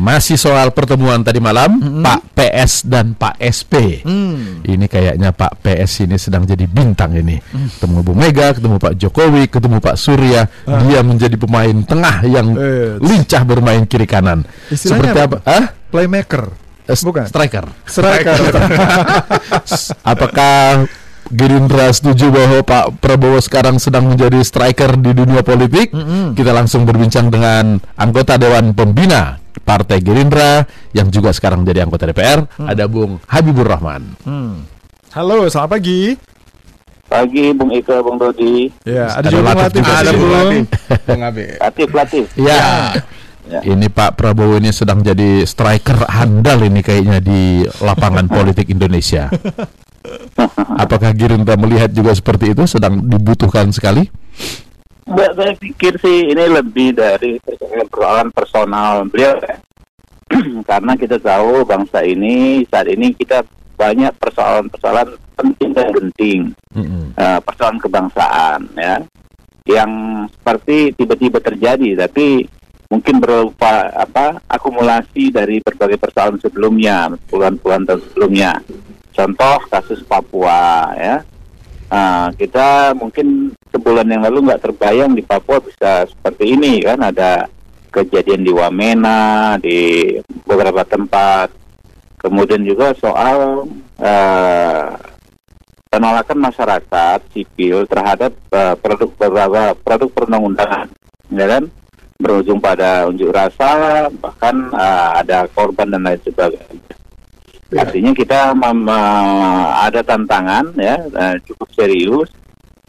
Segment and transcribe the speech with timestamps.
[0.00, 2.00] Masih soal pertemuan tadi malam Mm-mm.
[2.00, 4.00] Pak PS dan Pak SP.
[4.00, 4.64] Hmm.
[4.64, 7.36] Ini kayaknya Pak PS ini sedang jadi bintang ini.
[7.36, 7.68] Mm.
[7.76, 10.48] Ketemu Bu Mega, ketemu Pak Jokowi, ketemu Pak Surya.
[10.64, 12.64] Dia menjadi pemain tengah yang Ah.
[12.64, 14.48] Eh, lincah bermain kiri kanan.
[14.72, 15.36] Istilahnya Seperti apa?
[15.44, 15.64] Ah?
[15.92, 16.48] Playmaker.
[16.88, 17.28] Eh, Bukan.
[17.28, 17.68] Striker.
[17.84, 18.36] Striker.
[20.16, 20.88] Apakah
[21.30, 25.92] Gerindra setuju bahwa Pak Prabowo sekarang sedang menjadi striker di dunia politik?
[25.94, 26.34] Mm-mm.
[26.34, 29.38] Kita langsung berbincang dengan anggota Dewan Pembina
[29.70, 34.18] Partai Gerindra yang juga sekarang jadi anggota DPR, ada Bung Habibur Rahman.
[34.26, 34.66] Hmm.
[35.14, 36.18] Halo, selamat pagi.
[37.06, 39.82] Pagi Bung Ika, Bung Dodi, Ya, Ada ada, juga Bung Latif Latif.
[39.86, 40.18] juga Ada sih.
[40.18, 40.66] Bung.
[41.06, 41.46] Bung Abe.
[41.62, 42.24] Latif, Latif.
[42.34, 42.62] Ya.
[43.46, 43.60] Ya.
[43.62, 49.30] Ini Pak Prabowo ini sedang jadi striker handal ini kayaknya di lapangan politik Indonesia.
[50.82, 54.10] Apakah Gerindra melihat juga seperti itu sedang dibutuhkan sekali?
[55.10, 59.34] Mbak, saya pikir sih ini lebih dari persoalan personal beliau.
[59.42, 59.56] ya.
[60.70, 63.42] Karena kita tahu bangsa ini saat ini kita
[63.74, 66.40] banyak persoalan-persoalan penting dan genting,
[66.76, 67.16] Mm-mm.
[67.16, 69.00] eh, persoalan kebangsaan ya,
[69.64, 69.90] yang
[70.28, 72.44] seperti tiba-tiba terjadi, tapi
[72.92, 78.52] mungkin berupa apa akumulasi dari berbagai persoalan sebelumnya, puluhan-puluhan tahun sebelumnya.
[79.16, 81.24] Contoh kasus Papua ya,
[81.90, 87.48] Nah, kita mungkin sebulan yang lalu nggak terbayang di Papua bisa seperti ini kan ada
[87.88, 90.12] kejadian di Wamena di
[90.44, 91.48] beberapa tempat.
[92.20, 93.64] Kemudian juga soal
[93.96, 94.84] eh,
[95.88, 100.92] penolakan masyarakat sipil terhadap eh, produk beberapa produk perundang-undangan,
[101.32, 101.64] ya kan?
[102.20, 106.92] Berujung pada unjuk rasa, bahkan eh, ada korban dan lain sebagainya.
[107.72, 107.88] Ya.
[107.88, 108.92] Artinya kita mem-
[109.80, 112.28] ada tantangan ya eh, cukup serius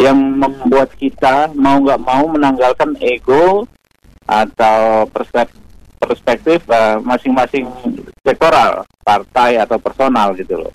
[0.02, 3.70] yang membuat kita mau nggak mau menanggalkan ego
[4.26, 5.62] atau perspektif
[6.02, 7.70] perspektif eh, masing-masing
[8.26, 10.74] sektoral partai atau personal gitu loh.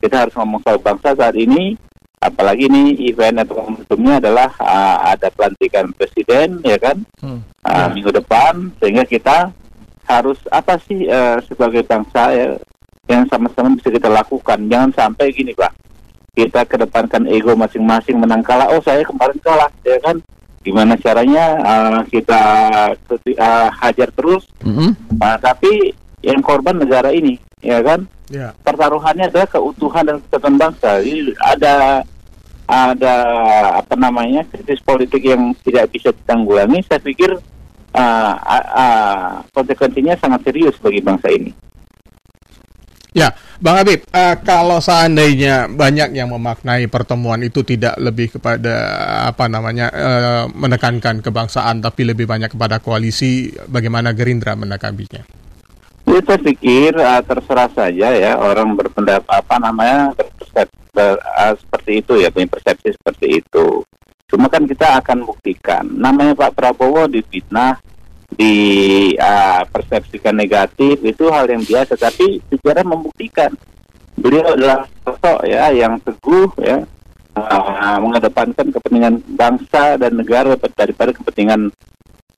[0.00, 1.76] Kita harus ngomong soal bangsa saat ini,
[2.18, 7.44] apalagi ini event atau momentumnya adalah eh, ada pelantikan presiden ya kan Hmm.
[7.68, 9.52] eh, minggu depan, sehingga kita
[10.08, 12.56] harus apa sih eh, sebagai bangsa ya
[13.10, 14.58] yang sama-sama bisa kita lakukan.
[14.72, 15.70] Jangan sampai gini pak,
[16.32, 18.72] kita kedepankan ego masing-masing menang kalah.
[18.72, 20.16] Oh saya kemarin kalah, ya kan?
[20.64, 22.42] Gimana caranya uh, kita
[23.36, 24.48] uh, hajar terus?
[24.64, 24.96] Mm-mm.
[25.20, 25.92] Nah, tapi
[26.24, 28.08] yang korban negara ini, ya kan?
[28.32, 28.56] Ya.
[28.64, 31.04] Pertaruhannya adalah keutuhan dan kesatuan bangsa.
[31.04, 32.00] Jadi ada
[32.64, 33.16] ada
[33.84, 36.80] apa namanya krisis politik yang tidak bisa ditanggulangi.
[36.88, 37.28] Saya pikir
[37.92, 41.52] uh, uh, uh, konsekuensinya sangat serius bagi bangsa ini.
[43.12, 48.72] Ya, Bang Habib, eh, kalau seandainya banyak yang memaknai pertemuan itu tidak lebih kepada
[49.28, 55.42] apa namanya eh, menekankan kebangsaan, tapi lebih banyak kepada koalisi, bagaimana Gerindra menanggapinya?
[56.02, 62.02] Ya, saya pikir uh, terserah saja ya orang berpendapat apa namanya berpersepsi ber- uh, seperti
[62.02, 63.86] itu ya punya persepsi seperti itu.
[64.26, 67.78] Cuma kan kita akan buktikan namanya Pak Prabowo difitnah,
[68.36, 68.56] di
[69.16, 71.96] uh, persepsikan negatif itu hal yang biasa.
[71.96, 73.52] Tapi sejarah membuktikan
[74.16, 76.84] beliau adalah sosok ya yang teguh ya
[77.36, 81.72] uh, mengedepankan kepentingan bangsa dan negara daripada kepentingan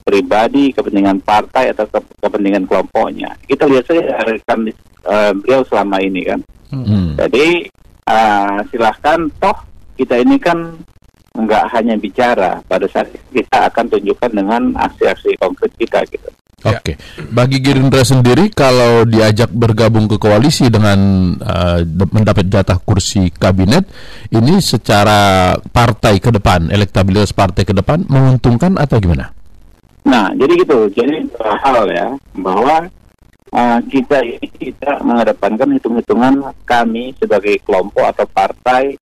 [0.04, 3.34] pribadi, kepentingan partai atau ke- kepentingan kelompoknya.
[3.48, 4.68] Kita lihat saja rekan
[5.08, 6.40] uh, beliau selama ini kan.
[6.70, 7.16] Mm.
[7.16, 7.48] Jadi
[8.10, 9.56] uh, silahkan toh
[9.96, 10.76] kita ini kan
[11.34, 16.30] nggak hanya bicara, pada saat kita akan tunjukkan dengan aksi-aksi konkret kita gitu.
[16.64, 16.96] Oke,
[17.28, 20.96] bagi Gerindra sendiri kalau diajak bergabung ke koalisi dengan
[21.36, 23.84] uh, mendapat jatah kursi kabinet,
[24.32, 29.28] ini secara partai ke depan, elektabilitas partai ke depan menguntungkan atau gimana?
[30.08, 30.88] Nah, jadi gitu.
[30.88, 32.08] Jadi dua hal ya
[32.40, 32.88] bahwa
[33.52, 36.34] uh, kita ini tidak mengedepankan hitung-hitungan
[36.64, 38.96] kami sebagai kelompok atau partai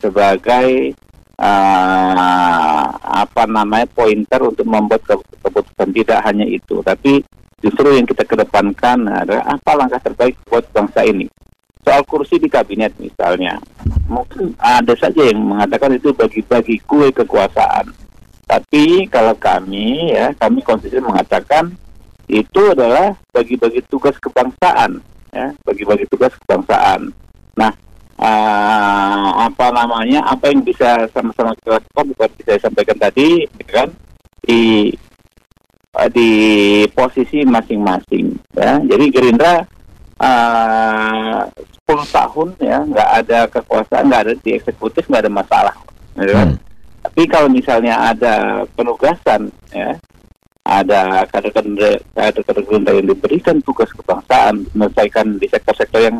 [0.00, 0.96] sebagai
[1.38, 7.22] uh, apa namanya pointer untuk membuat ke- keputusan tidak hanya itu, tapi
[7.62, 11.30] justru yang kita kedepankan adalah apa langkah terbaik buat bangsa ini.
[11.82, 13.58] Soal kursi di kabinet misalnya,
[14.06, 17.90] mungkin ada saja yang mengatakan itu bagi-bagi kue kekuasaan.
[18.46, 21.74] Tapi kalau kami ya, kami konsisten mengatakan
[22.30, 25.02] itu adalah bagi-bagi tugas kebangsaan,
[25.34, 27.10] ya, bagi-bagi tugas kebangsaan.
[27.58, 27.74] Nah,
[28.22, 33.88] ah, apa namanya, apa yang bisa sama-sama kita lakukan, seperti saya sampaikan tadi, ya kan,
[34.46, 34.62] di
[35.98, 36.30] eh, di
[36.94, 38.78] posisi masing-masing, ya.
[38.86, 39.66] Jadi Gerindra
[40.22, 41.50] ah,
[41.90, 45.74] 10 tahun ya, nggak ada kekuasaan, nggak ada di eksekutif, nggak ada masalah,
[46.14, 46.48] ya kan.
[46.54, 46.58] Hmm.
[47.02, 49.98] Tapi kalau misalnya ada penugasan ya
[50.62, 51.98] ada kader-kader
[53.02, 56.16] yang diberikan tugas kebangsaan menyelesaikan di sektor-sektor yang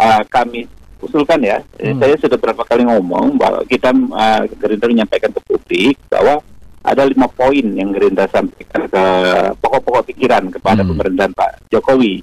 [0.00, 0.64] uh, kami
[1.04, 1.58] usulkan ya.
[1.78, 2.00] Eh, Hmm.
[2.00, 6.40] Saya sudah berapa kali ngomong bahwa kita uh, Gerindra menyampaikan ke publik bahwa
[6.84, 9.04] ada lima poin yang Gerindra sampaikan ke
[9.58, 10.90] pokok-pokok pikiran kepada Hmm.
[10.92, 12.20] pemerintahan Pak Jokowi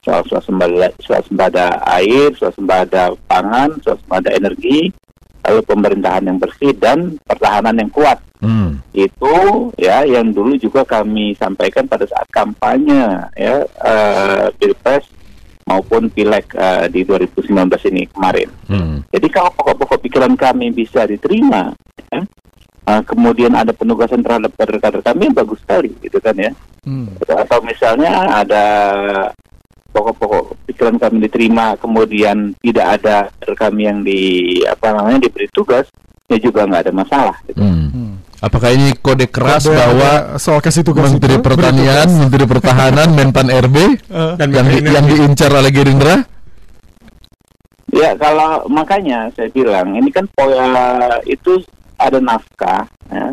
[0.00, 4.88] soal swasembada, swasembada air, swasembada pangan, swasembada energi,
[5.44, 8.78] lalu pemerintahan yang bersih dan pertahanan yang kuat Hmm.
[8.94, 9.34] itu
[9.74, 13.02] ya yang dulu juga kami sampaikan pada saat kampanye
[13.34, 15.02] ya eh, pilpres
[15.68, 17.52] maupun pileg eh, di 2019
[17.92, 18.48] ini kemarin.
[18.64, 18.96] Hmm.
[19.12, 21.76] Jadi kalau pokok-pokok pikiran kami bisa diterima,
[22.08, 22.24] ya,
[22.88, 26.52] eh, kemudian ada penugasan terhadap kader-kader kami bagus sekali, gitu kan ya.
[26.88, 27.12] Hmm.
[27.20, 28.66] Atau misalnya ada
[29.92, 34.20] pokok-pokok pikiran kami diterima, kemudian tidak ada kader kami yang di
[34.64, 35.84] apa namanya diberi tugas,
[36.32, 37.36] ya juga nggak ada masalah.
[37.44, 37.60] Gitu.
[37.60, 38.16] Hmm.
[38.38, 43.08] Apakah ini kode keras Kode bahwa soal kasih tugas Menteri itu, Pertanian, beri Menteri Pertahanan,
[43.10, 43.76] Menpan RB
[44.14, 46.22] Eh, Dan yang, di- yang diincar oleh Gerindra?
[47.88, 51.58] Ya kalau makanya saya bilang ini kan pola itu
[51.96, 53.32] ada naskah ya,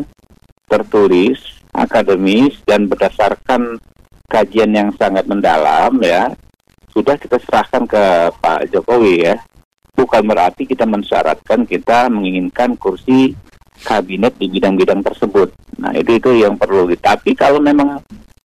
[0.66, 1.38] tertulis
[1.70, 3.76] akademis dan berdasarkan
[4.26, 6.32] kajian yang sangat mendalam ya
[6.90, 8.04] sudah kita serahkan ke
[8.40, 9.36] Pak Jokowi ya.
[9.92, 13.36] Bukan berarti kita mensyaratkan kita menginginkan kursi
[13.84, 18.00] kabinet di bidang-bidang tersebut nah itu itu yang perlu tapi kalau memang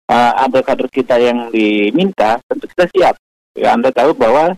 [0.08, 3.14] uh, ada kader kita yang diminta tentu kita siap
[3.52, 4.56] ya Anda tahu bahwa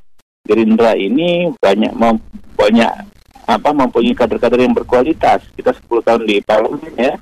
[0.50, 2.24] Gerindra ini banyak mem-
[2.56, 2.90] banyak
[3.50, 5.42] apa mempunyai kader-kader yang berkualitas.
[5.54, 7.14] Kita 10 tahun di parlemen ya.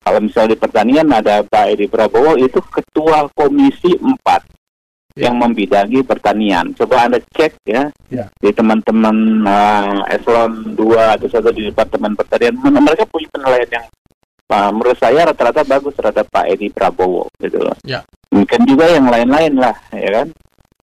[0.00, 4.59] Kalau misalnya di pertanian ada Pak Edi Prabowo itu ketua komisi 4 Ya.
[5.20, 6.72] Yang membidangi pertanian.
[6.72, 8.26] Coba Anda cek ya, Ya.
[8.36, 10.80] di teman-teman uh, eselon 2
[11.14, 13.86] atau satu di departemen pertanian mereka punya penilaian yang
[14.48, 17.76] uh, menurut saya rata-rata bagus terhadap Pak Edi Prabowo gitu loh.
[17.82, 18.00] Ya.
[18.30, 20.28] Mungkin juga yang lain-lain lah ya kan.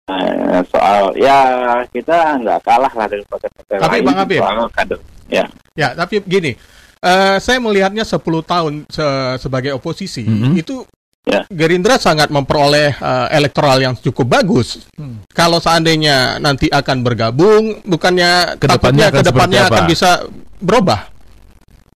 [0.08, 1.38] Eh, soal ya
[1.86, 4.40] kita nggak kalah lah dari partai-partai Tapi, lain Bang Habib.
[4.40, 5.00] soal kader.
[5.28, 5.46] Ya.
[5.76, 6.56] Ya, tapi gini,
[6.98, 10.56] eh, saya melihatnya 10 tahun se- sebagai oposisi Mhm.
[10.56, 10.88] itu
[11.28, 11.44] Ya.
[11.52, 14.88] Gerindra sangat memperoleh eh, elektoral yang cukup bagus.
[14.96, 15.20] Hmm.
[15.36, 20.24] Kalau seandainya nanti akan bergabung, bukannya Ke depannya akan ke depannya akan bisa
[20.64, 21.12] berubah.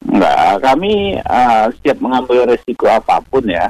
[0.02, 3.70] Enggak, kami uh, siap mengambil resiko apa pun ya.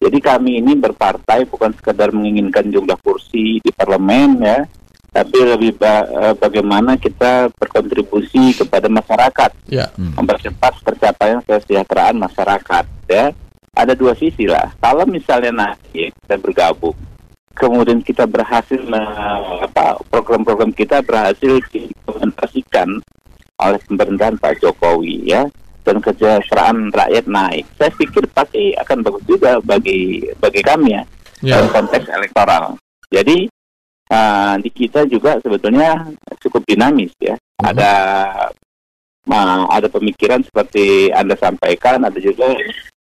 [0.00, 4.62] Jadi kami ini berpartai bukan sekedar menginginkan jumlah kursi di parlemen ya,
[5.10, 10.14] tapi lebih ba- eh, bagaimana kita berkontribusi kepada masyarakat, Ya, Hmm.
[10.14, 13.34] mempercepat tercapaian kesejahteraan masyarakat ya.
[13.78, 14.74] Ada dua sisi lah.
[14.82, 16.98] Kalau misalnya nanti kita bergabung,
[17.54, 18.82] kemudian kita berhasil
[19.62, 22.98] apa program-program kita berhasil diimplementasikan
[23.58, 25.46] oleh pemerintahan Pak Jokowi ya
[25.86, 27.64] dan kesejahteraan rakyat naik.
[27.78, 31.02] Saya pikir pasti akan bagus juga bagi bagi kami ya
[31.42, 32.74] ya, dalam konteks elektoral.
[33.08, 33.46] Jadi
[34.10, 36.06] uh, di kita juga sebetulnya
[36.42, 37.34] cukup dinamis ya.
[37.58, 37.92] Ada
[39.26, 42.54] uh, ada pemikiran seperti anda sampaikan, ada juga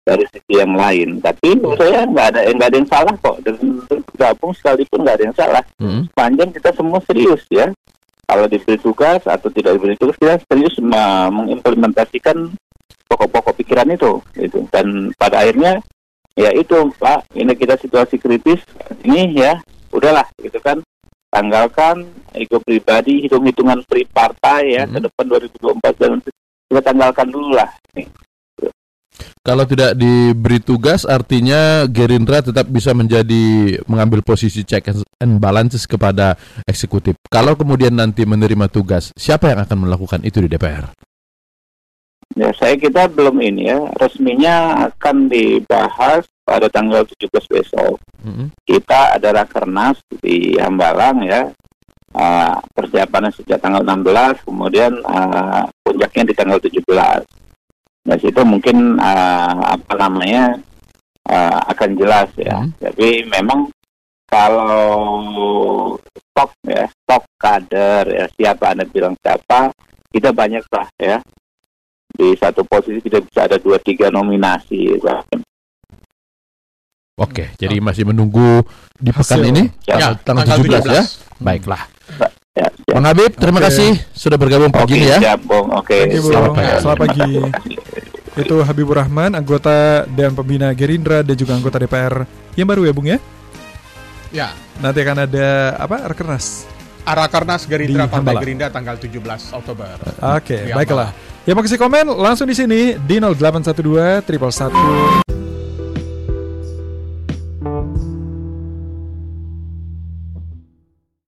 [0.03, 1.19] dari sisi yang lain.
[1.19, 3.37] Tapi menurut saya nggak ada nggak ada yang salah kok.
[3.41, 3.55] Dan
[3.87, 5.63] bergabung sekalipun nggak ada yang salah.
[5.79, 6.03] Hmm.
[6.13, 7.71] Panjang kita semua serius ya.
[8.23, 12.55] Kalau diberi tugas atau tidak diberi tugas kita serius me- mengimplementasikan
[13.07, 14.65] pokok-pokok pikiran itu gitu.
[14.69, 15.83] Dan pada akhirnya
[16.33, 18.65] ya itu Pak, ini kita situasi kritis
[19.03, 19.61] ini ya
[19.93, 20.81] udahlah gitu kan
[21.29, 24.93] tanggalkan ego pribadi hitung-hitungan pri partai ya Mhm.
[24.93, 26.13] ke depan 2024 dan
[26.69, 27.69] kita tanggalkan dulu lah
[29.45, 34.89] Kalau tidak diberi tugas, artinya Gerindra tetap bisa menjadi mengambil posisi check
[35.21, 37.19] and balances kepada eksekutif.
[37.29, 40.91] Kalau kemudian nanti menerima tugas, siapa yang akan melakukan itu di DPR?
[42.33, 48.55] ya saya kita belum ini ya resminya akan dibahas pada tanggal 17 besok Hmm.
[48.63, 51.51] kita ada rakernas di Hambalang ya
[52.13, 56.85] Uh, persiapannya sejak tanggal 16 kemudian uh, puncaknya di tanggal 17
[58.03, 60.59] nah situ mungkin uh, apa namanya
[61.29, 62.71] uh, akan jelas ya Hmm.
[62.79, 63.71] tapi memang
[64.27, 64.91] kalau
[66.11, 69.71] stok ya stok kader ya siapa anda bilang siapa
[70.09, 71.19] kita banyak lah ya
[72.13, 75.41] di satu posisi tidak bisa ada dua tiga nominasi bahkan
[77.13, 78.65] Oke, jadi masih menunggu
[78.97, 79.53] di pekan Hasil.
[79.53, 81.05] ini Ya, tanggal, tanggal 17 ya.
[81.39, 81.83] Baiklah.
[82.53, 82.93] Ya, siap.
[82.93, 83.67] Bang Habib, terima Oke.
[83.73, 85.19] kasih sudah bergabung pagi ini ya.
[85.21, 85.73] siap, Bung.
[85.73, 86.33] Oke, Bung.
[86.33, 86.73] selamat pagi.
[86.81, 87.31] Selamat pagi.
[88.33, 92.25] Itu Habibur Rahman, anggota dan pembina Gerindra dan juga anggota DPR
[92.57, 93.19] yang baru ya Bung ya.
[94.33, 94.49] ya.
[94.81, 95.97] Nanti akan ada apa?
[96.09, 96.65] Rakernas.
[97.03, 98.39] Arakarnas Gerindra Partai.
[98.39, 99.19] Gerindra tanggal 17
[99.53, 99.99] Oktober.
[100.39, 101.11] Oke, Di baiklah.
[101.43, 105.42] Ya mau kasih komen langsung di sini di 0812 triple 1